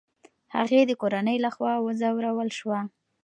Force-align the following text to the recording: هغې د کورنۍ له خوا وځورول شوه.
هغې 0.55 0.81
د 0.85 0.91
کورنۍ 1.01 1.37
له 1.45 1.49
خوا 1.55 1.73
وځورول 1.85 2.49
شوه. 2.59 2.79